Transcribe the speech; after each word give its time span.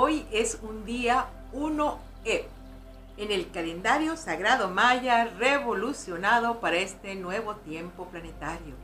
hoy 0.00 0.24
es 0.30 0.60
un 0.62 0.84
día 0.84 1.26
1E 1.52 2.44
en 3.16 3.32
el 3.32 3.50
calendario 3.50 4.16
sagrado 4.16 4.68
maya 4.68 5.24
revolucionado 5.24 6.60
para 6.60 6.76
este 6.76 7.16
nuevo 7.16 7.56
tiempo 7.56 8.04
planetario, 8.04 8.76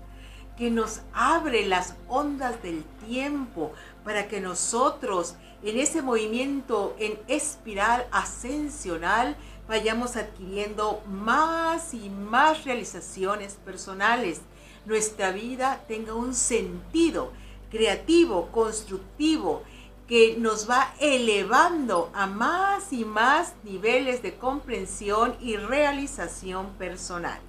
que 0.59 0.73
nos 0.73 1.03
abre 1.13 1.67
las 1.67 1.95
ondas 2.09 2.61
del 2.65 2.83
tiempo 3.07 3.71
para 4.03 4.27
que 4.27 4.41
nosotros 4.41 5.37
en 5.63 5.79
ese 5.79 6.03
movimiento 6.03 6.97
en 6.99 7.17
espiral 7.29 8.09
ascensional 8.11 9.37
vayamos 9.69 10.17
adquiriendo 10.17 11.01
más 11.07 11.95
y 11.95 12.11
más 12.11 12.65
realizaciones 12.65 13.55
personales. 13.65 14.41
Nuestra 14.85 15.31
vida 15.31 15.81
tenga 15.87 16.13
un 16.13 16.35
sentido 16.35 17.31
creativo, 17.71 18.49
constructivo, 18.51 19.63
que 20.09 20.37
nos 20.39 20.69
va 20.69 20.95
elevando 21.01 22.11
a 22.15 22.27
más 22.27 22.93
y 22.93 23.05
más 23.05 23.55
niveles 23.65 24.23
de 24.23 24.35
comprensión 24.37 25.35
y 25.41 25.57
realización 25.57 26.71
personal. 26.75 27.41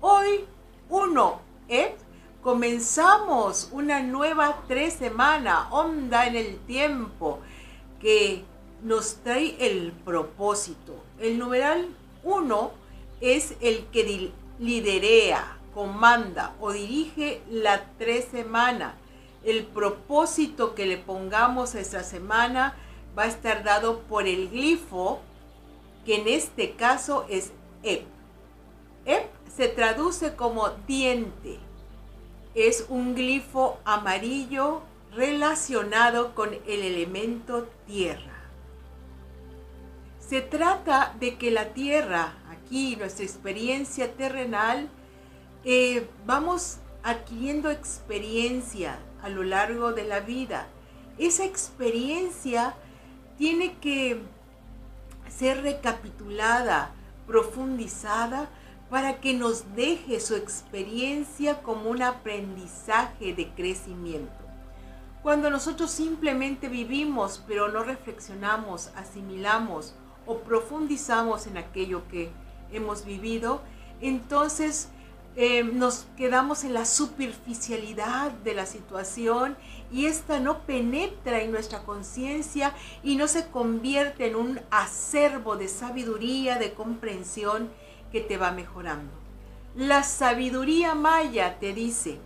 Hoy, 0.00 0.44
uno, 0.88 1.40
¿eh? 1.68 1.94
comenzamos 2.42 3.68
una 3.72 4.00
nueva 4.00 4.62
tres 4.68 4.94
semana, 4.94 5.68
onda 5.70 6.26
en 6.26 6.36
el 6.36 6.58
tiempo, 6.58 7.40
que 8.00 8.44
nos 8.82 9.16
trae 9.16 9.56
el 9.58 9.92
propósito. 9.92 10.94
El 11.20 11.38
numeral 11.38 11.88
uno 12.24 12.72
es 13.20 13.54
el 13.60 13.86
que 13.86 14.32
liderea, 14.58 15.56
comanda 15.74 16.54
o 16.60 16.72
dirige 16.72 17.40
la 17.48 17.84
tres 17.98 18.26
semana 18.30 18.94
el 19.44 19.64
propósito 19.64 20.74
que 20.74 20.86
le 20.86 20.98
pongamos 20.98 21.74
a 21.74 21.80
esta 21.80 22.02
semana 22.02 22.76
va 23.16 23.24
a 23.24 23.28
estar 23.28 23.64
dado 23.64 24.00
por 24.00 24.26
el 24.26 24.48
glifo, 24.48 25.20
que 26.04 26.16
en 26.16 26.28
este 26.28 26.72
caso 26.72 27.26
es 27.28 27.52
EP. 27.82 28.04
EP 29.04 29.30
se 29.54 29.68
traduce 29.68 30.34
como 30.34 30.70
diente. 30.86 31.58
Es 32.54 32.86
un 32.88 33.14
glifo 33.14 33.78
amarillo 33.84 34.82
relacionado 35.12 36.34
con 36.34 36.54
el 36.54 36.82
elemento 36.82 37.68
tierra. 37.86 38.42
Se 40.18 40.40
trata 40.40 41.14
de 41.20 41.36
que 41.36 41.50
la 41.50 41.74
tierra, 41.74 42.34
aquí 42.50 42.96
nuestra 42.96 43.24
experiencia 43.24 44.12
terrenal, 44.14 44.88
eh, 45.64 46.08
vamos 46.24 46.78
adquiriendo 47.02 47.70
experiencia 47.70 48.98
a 49.22 49.28
lo 49.28 49.42
largo 49.42 49.92
de 49.92 50.04
la 50.04 50.20
vida. 50.20 50.66
Esa 51.18 51.44
experiencia 51.44 52.74
tiene 53.38 53.76
que 53.78 54.20
ser 55.28 55.62
recapitulada, 55.62 56.92
profundizada, 57.26 58.48
para 58.90 59.20
que 59.20 59.32
nos 59.32 59.74
deje 59.74 60.20
su 60.20 60.36
experiencia 60.36 61.62
como 61.62 61.88
un 61.88 62.02
aprendizaje 62.02 63.32
de 63.32 63.48
crecimiento. 63.48 64.42
Cuando 65.22 65.48
nosotros 65.48 65.90
simplemente 65.90 66.68
vivimos, 66.68 67.42
pero 67.46 67.68
no 67.68 67.84
reflexionamos, 67.84 68.90
asimilamos 68.94 69.94
o 70.26 70.40
profundizamos 70.40 71.46
en 71.46 71.56
aquello 71.56 72.06
que 72.08 72.30
hemos 72.70 73.06
vivido, 73.06 73.62
entonces 74.02 74.90
eh, 75.34 75.64
nos 75.64 76.06
quedamos 76.16 76.62
en 76.62 76.74
la 76.74 76.84
superficialidad 76.84 78.32
de 78.32 78.54
la 78.54 78.66
situación 78.66 79.56
y 79.90 80.06
esta 80.06 80.40
no 80.40 80.60
penetra 80.66 81.40
en 81.40 81.52
nuestra 81.52 81.84
conciencia 81.84 82.74
y 83.02 83.16
no 83.16 83.28
se 83.28 83.46
convierte 83.48 84.26
en 84.26 84.36
un 84.36 84.60
acervo 84.70 85.56
de 85.56 85.68
sabiduría, 85.68 86.58
de 86.58 86.74
comprensión 86.74 87.70
que 88.10 88.20
te 88.20 88.36
va 88.36 88.52
mejorando. 88.52 89.10
La 89.74 90.02
sabiduría 90.02 90.94
maya 90.94 91.58
te 91.58 91.72
dice 91.72 92.18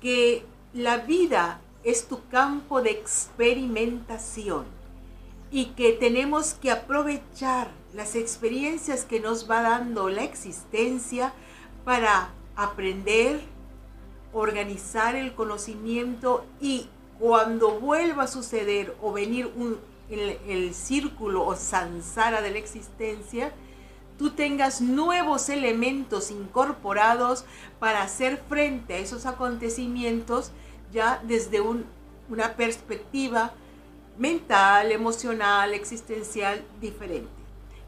que 0.00 0.44
la 0.72 0.98
vida 0.98 1.60
es 1.82 2.06
tu 2.06 2.28
campo 2.28 2.80
de 2.80 2.92
experimentación 2.92 4.66
y 5.50 5.66
que 5.66 5.92
tenemos 5.92 6.54
que 6.54 6.70
aprovechar 6.70 7.72
las 7.92 8.14
experiencias 8.14 9.04
que 9.04 9.18
nos 9.18 9.50
va 9.50 9.62
dando 9.62 10.08
la 10.08 10.22
existencia 10.22 11.32
para 11.84 12.30
aprender, 12.56 13.40
organizar 14.32 15.16
el 15.16 15.34
conocimiento 15.34 16.44
y 16.60 16.88
cuando 17.18 17.80
vuelva 17.80 18.24
a 18.24 18.28
suceder 18.28 18.96
o 19.02 19.12
venir 19.12 19.50
el 20.08 20.74
círculo 20.74 21.44
o 21.46 21.54
sansara 21.56 22.40
de 22.40 22.50
la 22.50 22.58
existencia, 22.58 23.52
tú 24.18 24.30
tengas 24.30 24.80
nuevos 24.80 25.48
elementos 25.48 26.30
incorporados 26.30 27.44
para 27.78 28.02
hacer 28.02 28.42
frente 28.48 28.94
a 28.94 28.98
esos 28.98 29.26
acontecimientos 29.26 30.52
ya 30.92 31.22
desde 31.24 31.60
una 31.60 32.54
perspectiva 32.56 33.52
mental, 34.18 34.92
emocional, 34.92 35.72
existencial 35.72 36.62
diferente. 36.80 37.39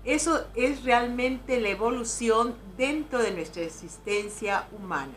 Eso 0.05 0.45
es 0.57 0.83
realmente 0.83 1.61
la 1.61 1.69
evolución 1.69 2.55
dentro 2.77 3.21
de 3.23 3.31
nuestra 3.33 3.63
existencia 3.63 4.67
humana. 4.73 5.15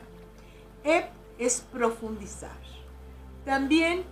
EP 0.84 1.10
es 1.40 1.62
profundizar. 1.72 2.56
También 3.46 4.04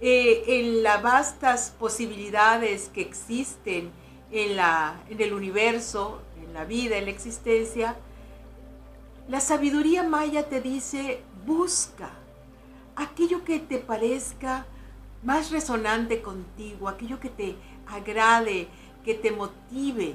eh, 0.00 0.44
en 0.46 0.82
las 0.82 1.02
vastas 1.02 1.74
posibilidades 1.78 2.88
que 2.88 3.02
existen 3.02 3.90
en, 4.30 4.56
la, 4.56 5.00
en 5.10 5.20
el 5.20 5.34
universo, 5.34 6.22
en 6.42 6.54
la 6.54 6.64
vida, 6.64 6.96
en 6.96 7.04
la 7.04 7.10
existencia, 7.10 7.96
la 9.28 9.40
sabiduría 9.40 10.02
maya 10.02 10.48
te 10.48 10.60
dice, 10.60 11.20
busca 11.46 12.10
aquello 12.96 13.44
que 13.44 13.60
te 13.60 13.78
parezca 13.78 14.66
más 15.22 15.50
resonante 15.50 16.20
contigo, 16.20 16.88
aquello 16.88 17.20
que 17.20 17.28
te 17.28 17.54
agrade, 17.86 18.68
que 19.04 19.14
te 19.14 19.30
motive 19.30 20.14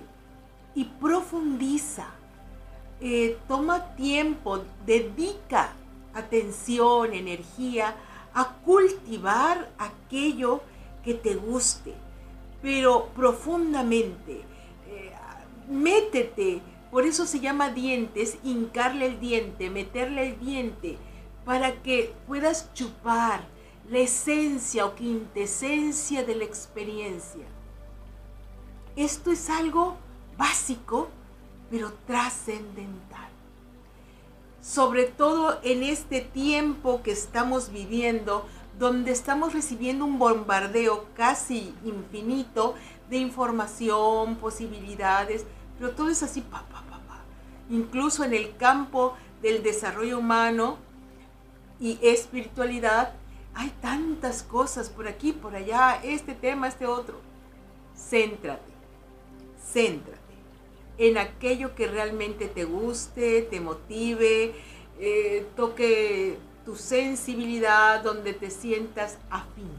y 0.75 0.85
profundiza. 0.85 2.07
Eh, 2.99 3.37
toma 3.47 3.95
tiempo, 3.95 4.63
dedica 4.85 5.73
atención, 6.13 7.13
energía 7.13 7.95
a 8.33 8.55
cultivar 8.65 9.69
aquello 9.77 10.61
que 11.03 11.13
te 11.13 11.35
guste, 11.35 11.93
pero 12.61 13.07
profundamente. 13.15 14.41
Eh, 14.87 15.11
métete, 15.69 16.61
por 16.91 17.05
eso 17.05 17.25
se 17.25 17.39
llama 17.39 17.69
dientes, 17.69 18.37
hincarle 18.43 19.07
el 19.07 19.19
diente, 19.19 19.69
meterle 19.69 20.29
el 20.29 20.39
diente, 20.39 20.97
para 21.45 21.81
que 21.81 22.13
puedas 22.27 22.73
chupar 22.73 23.47
la 23.89 23.99
esencia 23.99 24.85
o 24.85 24.95
quintesencia 24.95 26.23
de 26.23 26.35
la 26.35 26.43
experiencia. 26.43 27.45
Esto 28.97 29.31
es 29.31 29.51
algo 29.51 29.95
básico, 30.39 31.09
pero 31.69 31.93
trascendental. 32.07 33.29
Sobre 34.59 35.03
todo 35.03 35.59
en 35.61 35.83
este 35.83 36.21
tiempo 36.21 37.03
que 37.03 37.11
estamos 37.11 37.71
viviendo, 37.71 38.47
donde 38.79 39.11
estamos 39.11 39.53
recibiendo 39.53 40.03
un 40.03 40.17
bombardeo 40.17 41.05
casi 41.15 41.75
infinito 41.85 42.73
de 43.07 43.17
información, 43.17 44.37
posibilidades, 44.37 45.45
pero 45.77 45.91
todo 45.91 46.09
es 46.09 46.23
así, 46.23 46.41
pa, 46.41 46.63
pa, 46.63 46.81
pa, 46.89 46.97
pa. 47.07 47.19
Incluso 47.69 48.23
en 48.23 48.33
el 48.33 48.57
campo 48.57 49.15
del 49.43 49.61
desarrollo 49.61 50.17
humano 50.17 50.79
y 51.79 51.99
espiritualidad, 52.01 53.13
hay 53.53 53.69
tantas 53.79 54.41
cosas 54.41 54.89
por 54.89 55.07
aquí, 55.07 55.33
por 55.33 55.55
allá, 55.55 55.99
este 56.03 56.33
tema, 56.33 56.67
este 56.67 56.87
otro. 56.87 57.19
Céntrate 57.95 58.76
céntrate 59.61 60.27
en 60.97 61.17
aquello 61.17 61.75
que 61.75 61.87
realmente 61.87 62.47
te 62.47 62.65
guste, 62.65 63.43
te 63.43 63.59
motive, 63.59 64.55
eh, 64.99 65.45
toque 65.55 66.37
tu 66.65 66.75
sensibilidad, 66.75 68.01
donde 68.03 68.33
te 68.33 68.49
sientas 68.49 69.17
afín. 69.29 69.71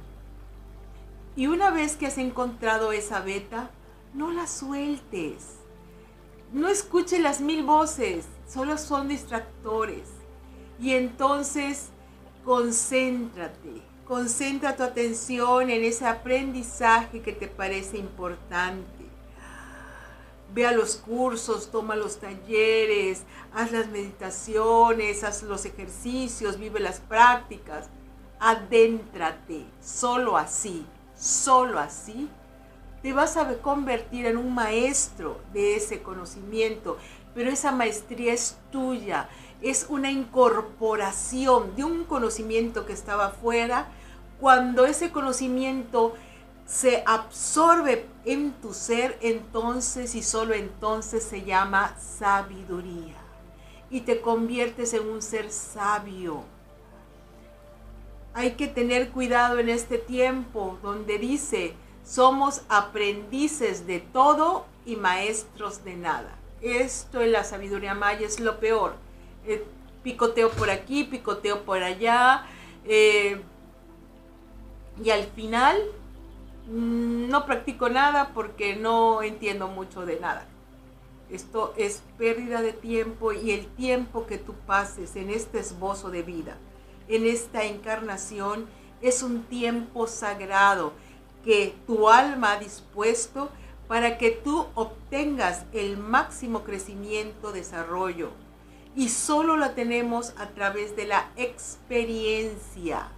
Y 1.37 1.47
una 1.47 1.71
vez 1.71 1.97
que 1.97 2.07
has 2.07 2.19
encontrado 2.19 2.93
esa 2.93 3.21
beta, 3.21 3.71
no 4.15 4.33
la 4.33 4.47
sueltes. 4.47 5.57
No 6.53 6.69
escuches 6.69 7.21
las 7.21 7.41
mil 7.41 7.63
voces, 7.63 8.25
solo 8.49 8.79
son 8.79 9.09
distractores. 9.09 10.09
Y 10.81 10.93
entonces 10.93 11.89
concéntrate, 12.45 13.83
concentra 14.07 14.77
tu 14.77 14.85
atención 14.85 15.69
en 15.69 15.85
ese 15.85 16.07
aprendizaje 16.07 17.21
que 17.21 17.33
te 17.33 17.49
parece 17.49 17.99
importante 17.99 18.98
Ve 20.59 20.67
a 20.67 20.73
los 20.73 20.97
cursos, 20.97 21.71
toma 21.71 21.95
los 21.95 22.19
talleres, 22.19 23.23
haz 23.55 23.71
las 23.71 23.87
meditaciones, 23.87 25.23
haz 25.23 25.45
los 25.45 25.65
ejercicios, 25.65 26.59
vive 26.59 26.81
las 26.81 26.99
prácticas. 26.99 27.89
Adéntrate, 28.41 29.65
solo 29.81 30.37
así, 30.37 30.85
solo 31.15 31.79
así 31.79 32.29
te 33.05 33.13
vas 33.13 33.37
a 33.37 33.47
convertir 33.59 34.27
en 34.27 34.37
un 34.37 34.53
maestro 34.53 35.41
de 35.53 35.77
ese 35.77 36.03
conocimiento, 36.03 36.97
pero 37.37 37.51
esa 37.51 37.71
maestría 37.71 38.33
es 38.33 38.57
tuya, 38.73 39.29
es 39.63 39.87
una 39.89 40.11
incorporación 40.11 41.77
de 41.77 41.85
un 41.85 42.03
conocimiento 42.03 42.85
que 42.85 42.95
estaba 42.95 43.31
fuera, 43.31 43.87
cuando 44.41 44.87
ese 44.87 45.13
conocimiento 45.13 46.15
se 46.69 47.03
absorbe 47.07 48.05
en 48.27 48.53
tu 48.53 48.75
ser, 48.75 49.19
entonces 49.23 50.15
y 50.15 50.23
solo 50.23 50.53
entonces 50.53 51.25
se 51.25 51.43
llama 51.43 51.97
sabiduría. 51.99 53.17
Y 53.91 54.03
te 54.03 54.21
conviertes 54.21 54.93
en 54.93 55.09
un 55.09 55.23
ser 55.23 55.51
sabio. 55.51 56.45
Hay 58.35 58.53
que 58.53 58.69
tener 58.69 59.09
cuidado 59.09 59.59
en 59.59 59.71
este 59.71 59.97
tiempo 59.97 60.79
donde 60.83 61.19
dice, 61.19 61.75
somos 62.05 62.61
aprendices 62.69 63.87
de 63.87 64.01
todo 64.01 64.67
y 64.85 64.97
maestros 64.97 65.85
de 65.85 65.97
nada. 65.97 66.37
Esto 66.61 67.23
en 67.23 67.33
la 67.33 67.45
sabiduría 67.45 67.95
maya 67.95 68.27
es 68.27 68.41
lo 68.41 68.61
peor. 68.61 68.95
Eh, 69.47 69.65
picoteo 70.03 70.51
por 70.51 70.69
aquí, 70.69 71.05
picoteo 71.05 71.65
por 71.65 71.83
allá. 71.83 72.45
Eh, 72.85 73.41
y 75.03 75.11
al 75.11 75.25
final 75.25 75.81
no 76.69 77.47
practico 77.47 77.89
nada 77.89 78.33
porque 78.35 78.77
no 78.77 79.23
entiendo 79.23 79.69
mucho 79.69 80.05
de 80.05 80.21
nada. 80.21 80.47
Esto 81.31 81.75
es 81.77 82.03
pérdida 82.17 82.63
de 82.63 82.73
tiempo 82.73 83.33
y 83.33 83.51
el 83.53 83.67
tiempo 83.67 84.27
que 84.27 84.39
tú 84.39 84.55
pases 84.67 85.17
en 85.17 85.31
este 85.31 85.59
esbozo 85.59 86.11
de 86.11 86.23
vida, 86.23 86.57
en 87.09 87.27
esta 87.27 87.65
encarnación, 87.65 88.67
es 89.01 89.23
un 89.23 89.45
tiempo 89.45 90.07
sagrado 90.07 90.93
que 91.45 91.75
tu 91.87 92.09
alma 92.09 92.53
ha 92.53 92.59
dispuesto 92.59 93.51
para 93.87 94.19
que 94.19 94.31
tú 94.31 94.67
obtengas 94.75 95.65
el 95.73 95.97
máximo 95.97 96.65
crecimiento, 96.65 97.53
desarrollo. 97.53 98.31
Y 98.95 99.11
solo 99.11 99.57
la 99.57 99.75
tenemos 99.75 100.35
a 100.39 100.49
través 100.49 100.97
de 100.97 101.07
la 101.07 101.31
experiencia. 101.37 103.09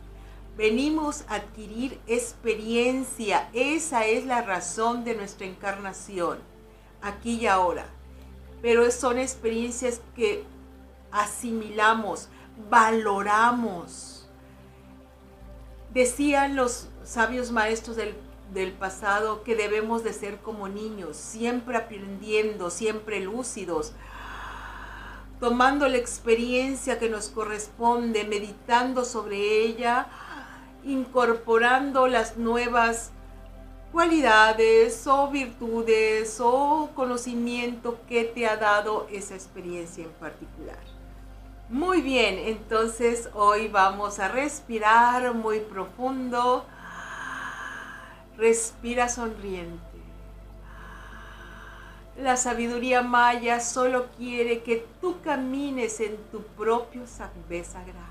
Venimos 0.56 1.24
a 1.28 1.36
adquirir 1.36 2.00
experiencia. 2.06 3.48
Esa 3.52 4.06
es 4.06 4.26
la 4.26 4.42
razón 4.42 5.04
de 5.04 5.14
nuestra 5.14 5.46
encarnación, 5.46 6.38
aquí 7.00 7.36
y 7.40 7.46
ahora. 7.46 7.86
Pero 8.60 8.90
son 8.90 9.18
experiencias 9.18 10.00
que 10.14 10.44
asimilamos, 11.10 12.28
valoramos. 12.68 14.28
Decían 15.92 16.56
los 16.56 16.88
sabios 17.04 17.50
maestros 17.50 17.96
del, 17.96 18.14
del, 18.52 18.72
pasado 18.72 19.42
que 19.42 19.56
debemos 19.56 20.04
de 20.04 20.12
ser 20.12 20.38
como 20.38 20.68
niños, 20.68 21.16
siempre 21.16 21.76
aprendiendo, 21.76 22.70
siempre 22.70 23.20
lúcidos, 23.20 23.92
tomando 25.40 25.88
la 25.88 25.96
experiencia 25.96 26.98
que 26.98 27.08
nos 27.08 27.28
corresponde, 27.28 28.24
meditando 28.24 29.04
sobre 29.04 29.62
ella, 29.64 30.08
incorporando 30.84 32.06
las 32.06 32.36
nuevas 32.36 33.12
cualidades 33.92 35.06
o 35.06 35.28
virtudes 35.28 36.38
o 36.40 36.90
conocimiento 36.94 37.98
que 38.08 38.24
te 38.24 38.46
ha 38.46 38.56
dado 38.56 39.06
esa 39.10 39.34
experiencia 39.34 40.04
en 40.04 40.10
particular. 40.12 40.78
Muy 41.68 42.02
bien, 42.02 42.38
entonces 42.38 43.28
hoy 43.32 43.68
vamos 43.68 44.18
a 44.18 44.28
respirar 44.28 45.34
muy 45.34 45.60
profundo. 45.60 46.64
Respira 48.36 49.08
sonriente. 49.08 49.80
La 52.16 52.36
sabiduría 52.36 53.02
maya 53.02 53.60
solo 53.60 54.08
quiere 54.16 54.62
que 54.62 54.84
tú 55.00 55.20
camines 55.22 56.00
en 56.00 56.16
tu 56.32 56.42
propio 56.42 57.06
saber 57.06 57.64
sagrado. 57.64 58.09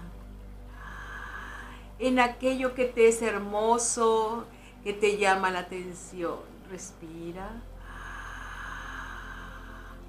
En 1.99 2.19
aquello 2.19 2.73
que 2.73 2.85
te 2.85 3.07
es 3.07 3.21
hermoso, 3.21 4.45
que 4.83 4.93
te 4.93 5.17
llama 5.17 5.51
la 5.51 5.59
atención. 5.59 6.39
Respira. 6.69 7.49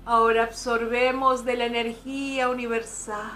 Ahora 0.05 0.45
absorbemos 0.45 1.45
de 1.45 1.57
la 1.57 1.67
energía 1.67 2.49
universal, 2.49 3.31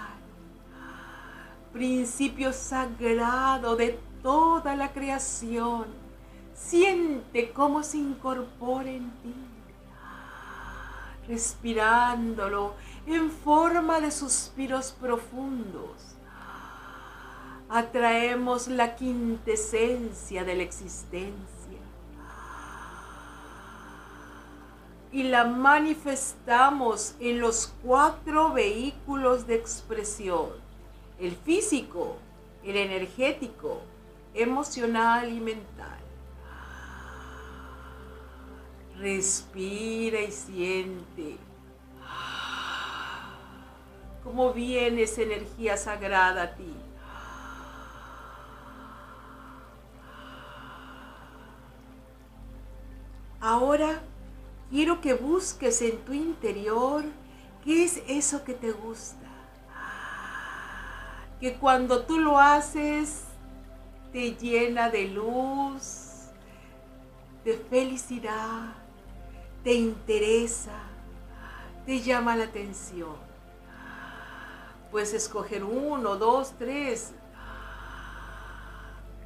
principio 1.73 2.51
sagrado 2.53 3.75
de 3.75 3.99
toda 4.21 4.75
la 4.75 4.91
creación 4.91 6.05
Siente 6.55 7.51
cómo 7.51 7.83
se 7.83 7.97
incorpora 7.97 8.89
en 8.89 9.11
ti, 9.21 9.35
respirándolo 11.27 12.75
en 13.05 13.29
forma 13.29 13.99
de 13.99 14.09
suspiros 14.09 14.93
profundos. 14.93 16.14
Atraemos 17.69 18.67
la 18.67 18.95
quintesencia 18.95 20.43
de 20.43 20.55
la 20.55 20.63
existencia 20.63 21.55
y 25.15 25.23
la 25.23 25.45
manifestamos 25.45 27.15
en 27.21 27.39
los 27.39 27.73
cuatro 27.81 28.51
vehículos 28.51 29.47
de 29.47 29.55
expresión, 29.55 30.49
el 31.19 31.37
físico, 31.37 32.17
el 32.65 32.75
energético, 32.75 33.81
emocional 34.33 35.31
y 35.31 35.39
mental. 35.39 35.99
Respira 38.97 40.19
y 40.19 40.31
siente 40.33 41.37
cómo 44.21 44.51
viene 44.51 45.03
esa 45.03 45.21
energía 45.21 45.77
sagrada 45.77 46.43
a 46.43 46.55
ti. 46.55 46.75
Ahora 53.45 54.01
quiero 54.71 55.01
que 55.01 55.13
busques 55.13 55.79
en 55.83 55.99
tu 55.99 56.13
interior 56.13 57.03
qué 57.63 57.83
es 57.83 58.01
eso 58.07 58.43
que 58.43 58.55
te 58.55 58.71
gusta. 58.71 59.27
Que 61.39 61.53
cuando 61.53 62.05
tú 62.05 62.17
lo 62.17 62.39
haces 62.39 63.25
te 64.11 64.31
llena 64.31 64.89
de 64.89 65.09
luz, 65.09 66.31
de 67.43 67.55
felicidad, 67.69 68.73
te 69.63 69.75
interesa, 69.75 70.79
te 71.85 72.01
llama 72.01 72.35
la 72.35 72.45
atención. 72.45 73.15
Puedes 74.89 75.13
escoger 75.13 75.63
uno, 75.63 76.15
dos, 76.15 76.55
tres. 76.57 77.13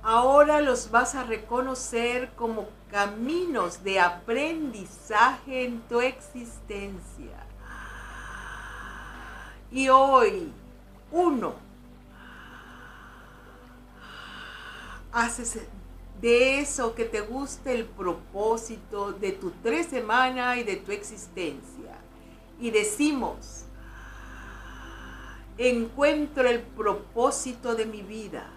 Ahora 0.01 0.61
los 0.61 0.91
vas 0.91 1.15
a 1.15 1.23
reconocer 1.23 2.31
como 2.35 2.69
caminos 2.89 3.83
de 3.83 3.99
aprendizaje 3.99 5.65
en 5.65 5.81
tu 5.81 5.99
existencia. 6.01 7.45
Y 9.71 9.89
hoy, 9.89 10.51
uno, 11.11 11.53
haces 15.11 15.59
de 16.21 16.59
eso 16.59 16.95
que 16.95 17.05
te 17.05 17.21
guste 17.21 17.73
el 17.73 17.85
propósito 17.85 19.11
de 19.11 19.31
tu 19.31 19.51
tres 19.63 19.87
semanas 19.87 20.57
y 20.57 20.63
de 20.63 20.77
tu 20.77 20.91
existencia. 20.91 21.97
Y 22.59 22.71
decimos, 22.71 23.65
encuentro 25.57 26.47
el 26.47 26.61
propósito 26.61 27.75
de 27.75 27.85
mi 27.85 28.01
vida. 28.01 28.49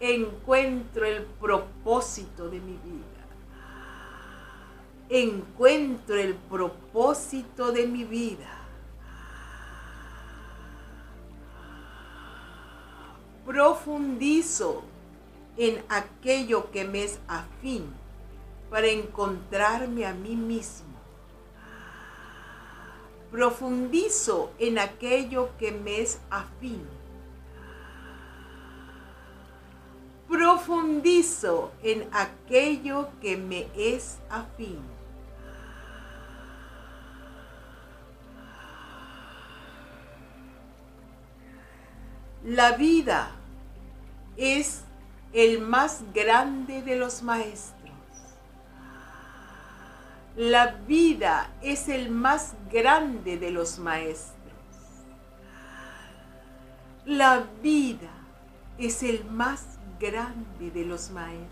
Encuentro 0.00 1.06
el 1.06 1.24
propósito 1.24 2.48
de 2.48 2.60
mi 2.60 2.72
vida. 2.72 3.04
Encuentro 5.08 6.16
el 6.16 6.34
propósito 6.34 7.72
de 7.72 7.86
mi 7.86 8.04
vida. 8.04 8.56
profundizo 13.46 14.82
en 15.56 15.82
aquello 15.88 16.70
que 16.72 16.84
me 16.84 17.04
es 17.04 17.20
afín 17.28 17.94
para 18.68 18.88
encontrarme 18.88 20.04
a 20.04 20.12
mí 20.12 20.34
mismo. 20.34 20.96
Profundizo 23.30 24.50
en 24.58 24.78
aquello 24.80 25.50
que 25.58 25.70
me 25.70 26.00
es 26.00 26.18
afín. 26.28 26.84
Profundizo 30.56 31.72
en 31.82 32.08
aquello 32.12 33.10
que 33.20 33.36
me 33.36 33.66
es 33.76 34.18
afín. 34.30 34.80
La 42.42 42.72
vida 42.72 43.32
es 44.38 44.84
el 45.34 45.60
más 45.60 46.02
grande 46.14 46.80
de 46.80 46.96
los 46.96 47.22
maestros. 47.22 47.92
La 50.36 50.68
vida 50.88 51.50
es 51.60 51.86
el 51.90 52.08
más 52.08 52.54
grande 52.72 53.36
de 53.36 53.50
los 53.50 53.78
maestros. 53.78 54.32
La 57.04 57.44
vida 57.62 58.25
es 58.78 59.02
el 59.02 59.24
más 59.24 59.78
grande 59.98 60.70
de 60.70 60.84
los 60.84 61.10
maestros. 61.10 61.50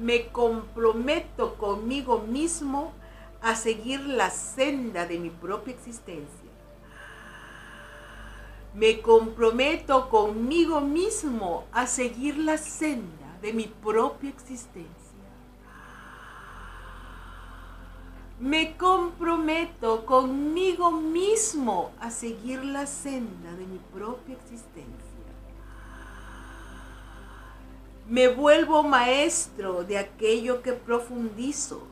Me 0.00 0.28
comprometo 0.28 1.56
conmigo 1.56 2.20
mismo 2.20 2.92
a 3.40 3.54
seguir 3.56 4.00
la 4.00 4.30
senda 4.30 5.06
de 5.06 5.18
mi 5.18 5.30
propia 5.30 5.74
existencia 5.74 6.48
me 8.78 9.00
comprometo 9.00 10.08
conmigo 10.08 10.80
mismo 10.80 11.64
a 11.72 11.86
seguir 11.86 12.38
la 12.38 12.58
senda 12.58 13.38
de 13.42 13.52
mi 13.52 13.64
propia 13.64 14.30
existencia. 14.30 15.07
Me 18.40 18.76
comprometo 18.76 20.06
conmigo 20.06 20.90
mismo 20.90 21.90
a 22.00 22.10
seguir 22.10 22.64
la 22.64 22.86
senda 22.86 23.50
de 23.52 23.66
mi 23.66 23.78
propia 23.92 24.36
existencia. 24.36 24.86
Me 28.06 28.28
vuelvo 28.28 28.82
maestro 28.82 29.84
de 29.84 29.98
aquello 29.98 30.62
que 30.62 30.72
profundizo. 30.72 31.82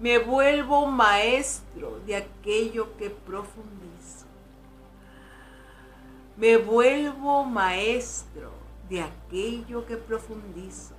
Me 0.00 0.18
vuelvo 0.18 0.86
maestro 0.86 2.00
de 2.06 2.16
aquello 2.16 2.96
que 2.96 3.10
profundizo 3.10 3.80
me 6.40 6.56
vuelvo 6.56 7.44
maestro 7.44 8.50
de 8.88 9.02
aquello 9.02 9.84
que 9.84 9.98
profundizo. 9.98 10.94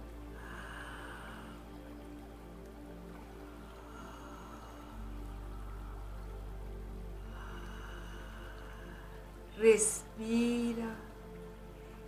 Respira 9.61 10.95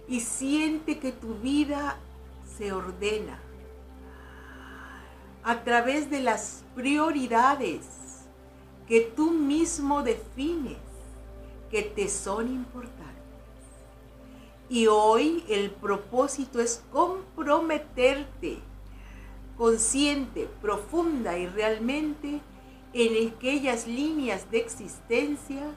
y 0.07 0.21
siente 0.21 0.97
que 0.97 1.11
tu 1.11 1.35
vida 1.35 1.99
se 2.57 2.73
ordena 2.73 3.39
a 5.43 5.63
través 5.63 6.09
de 6.09 6.21
las 6.21 6.63
prioridades 6.73 7.81
que 8.87 9.01
tú 9.01 9.31
mismo 9.31 10.01
defines 10.01 10.79
que 11.69 11.83
te 11.83 12.09
son 12.09 12.47
importantes. 12.47 13.03
Y 14.67 14.87
hoy 14.87 15.43
el 15.47 15.69
propósito 15.69 16.59
es 16.59 16.83
comprometerte 16.91 18.57
consciente, 19.59 20.49
profunda 20.59 21.37
y 21.37 21.45
realmente 21.45 22.41
en 22.93 23.27
aquellas 23.27 23.85
líneas 23.85 24.49
de 24.49 24.57
existencia 24.57 25.71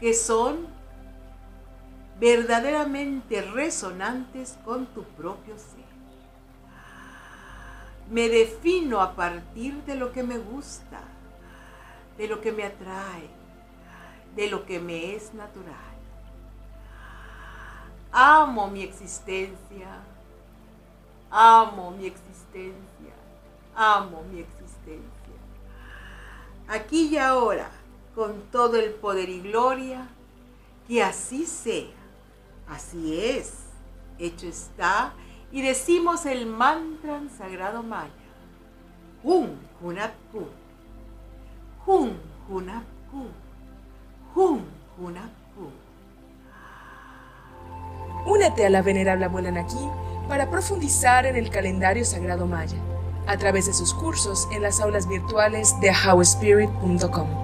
que 0.00 0.14
son 0.14 0.66
verdaderamente 2.18 3.42
resonantes 3.42 4.58
con 4.64 4.86
tu 4.86 5.04
propio 5.04 5.56
ser. 5.58 5.84
Me 8.10 8.28
defino 8.28 9.00
a 9.00 9.14
partir 9.14 9.82
de 9.84 9.94
lo 9.94 10.12
que 10.12 10.22
me 10.22 10.38
gusta, 10.38 11.00
de 12.18 12.28
lo 12.28 12.40
que 12.40 12.52
me 12.52 12.64
atrae, 12.64 13.28
de 14.36 14.48
lo 14.48 14.66
que 14.66 14.78
me 14.78 15.14
es 15.14 15.32
natural. 15.34 15.94
Amo 18.12 18.68
mi 18.68 18.82
existencia. 18.82 19.88
Amo 21.30 21.90
mi 21.90 22.06
existencia. 22.06 23.14
Amo 23.74 24.22
mi 24.30 24.38
existencia. 24.38 25.10
Aquí 26.68 27.08
y 27.08 27.18
ahora, 27.18 27.68
con 28.14 28.42
todo 28.52 28.76
el 28.76 28.90
poder 28.90 29.28
y 29.28 29.40
gloria, 29.40 30.08
que 30.86 31.02
así 31.02 31.46
sea. 31.46 31.90
Así 32.68 33.20
es. 33.20 33.64
Hecho 34.18 34.46
está. 34.46 35.12
Y 35.50 35.62
decimos 35.62 36.26
el 36.26 36.46
mantra 36.46 37.20
sagrado 37.36 37.82
maya. 37.82 38.10
Hun 39.22 39.58
Hunapku. 39.80 40.46
Hun 41.86 42.18
Hunapku. 42.48 43.26
Hun 44.34 44.64
Hunapku. 44.98 45.70
Únete 48.26 48.66
a 48.66 48.70
la 48.70 48.82
venerable 48.82 49.26
abuela 49.26 49.50
Naki 49.50 49.88
para 50.28 50.50
profundizar 50.50 51.26
en 51.26 51.36
el 51.36 51.50
calendario 51.50 52.04
sagrado 52.04 52.46
maya 52.46 52.78
a 53.26 53.36
través 53.36 53.66
de 53.66 53.74
sus 53.74 53.92
cursos 53.92 54.48
en 54.52 54.62
las 54.62 54.80
aulas 54.80 55.08
virtuales 55.08 55.78
de 55.80 55.90
howspirit.com. 55.90 57.43